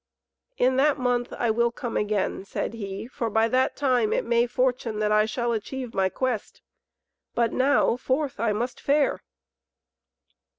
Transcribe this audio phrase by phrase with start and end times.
[0.57, 4.47] "In that month I will come again," said he, "for by that time it may
[4.47, 6.63] fortune that I shall achieve my quest,
[7.35, 9.21] but now forth must I fare."